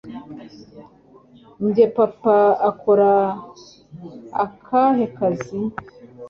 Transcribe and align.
njye 1.65 1.85
papa 1.97 2.37
akora 2.69 3.11
akahe 4.43 5.05
kazi! 5.17 5.57